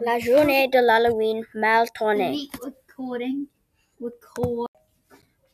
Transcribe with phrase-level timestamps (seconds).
[0.00, 2.48] La journée de l'Halloween mal tournée.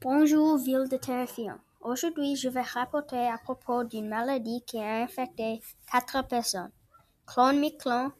[0.00, 1.58] Bonjour, ville de terrifiant.
[1.80, 5.60] Aujourd'hui, je vais rapporter à propos d'une maladie qui a infecté
[5.90, 6.70] quatre personnes.
[7.26, 8.12] Clone Miclon,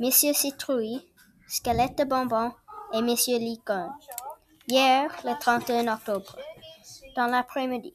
[0.00, 1.06] Monsieur Citrouille,
[1.46, 2.52] Squelette de Bonbon
[2.92, 3.92] et Monsieur Licorne.
[4.66, 6.36] Hier, le 31 octobre,
[7.16, 7.94] dans l'après-midi,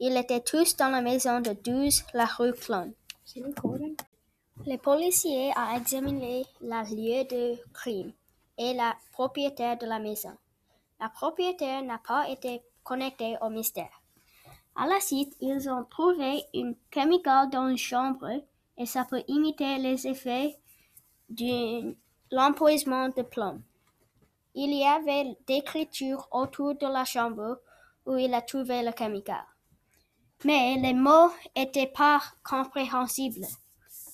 [0.00, 2.92] ils étaient tous dans la maison de 12 la rue Clone.
[4.64, 8.12] Les policiers ont examiné le lieu de crime
[8.58, 10.36] et la propriétaire de la maison.
[10.98, 14.02] La propriétaire n'a pas été connectée au mystère.
[14.74, 18.30] À la suite, ils ont trouvé une chimical dans une chambre
[18.76, 20.58] et ça peut imiter les effets
[21.28, 21.94] de
[22.30, 23.62] l'empoisonnement de plomb.
[24.54, 27.60] Il y avait d'écriture autour de la chambre
[28.06, 29.44] où il a trouvé le chimical.
[30.44, 33.46] Mais les mots étaient pas compréhensibles.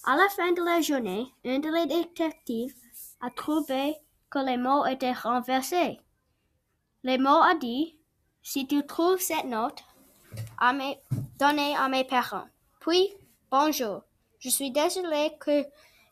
[0.05, 2.75] À la fin de la journée, un des détectives
[3.21, 3.95] a trouvé
[4.31, 6.01] que les mots étaient renversés.
[7.05, 7.97] Les mots a dit,
[8.43, 9.85] si tu trouves cette note,
[10.59, 10.99] à mes,
[11.39, 12.49] à mes parents.
[12.81, 13.15] Puis,
[13.49, 14.03] bonjour.
[14.41, 15.65] Je suis désolé que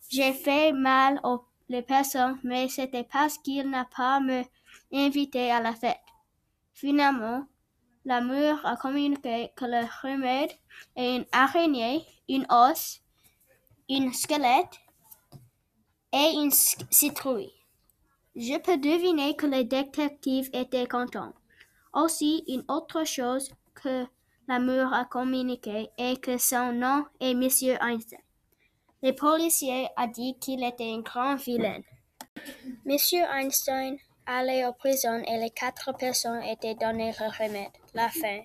[0.09, 4.45] j'ai fait mal aux les personnes, mais c'était parce qu'il n'a pas me
[4.93, 5.99] invité à la fête.
[6.75, 7.45] Finalement,
[8.05, 10.53] la mur a communiqué que le remède
[10.95, 13.01] est une araignée, une os,
[13.91, 14.79] une squelette
[16.13, 17.53] et une citrouille.
[18.37, 21.35] Je peux deviner que les détectives étaient contents.
[21.93, 24.07] Aussi, une autre chose que
[24.47, 28.21] la mur a communiqué est que son nom est Monsieur Einstein.
[29.03, 31.81] Les policiers a dit qu'il était un grand vilain.
[32.85, 37.73] Monsieur Einstein allait en prison et les quatre personnes étaient données le remède.
[37.95, 38.41] La fin.